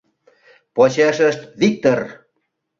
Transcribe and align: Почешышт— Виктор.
Почешышт— 0.75 1.41
Виктор. 1.59 1.99